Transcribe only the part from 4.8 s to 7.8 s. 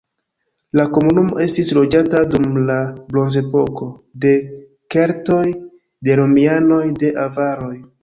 keltoj, de romianoj, de avaroj.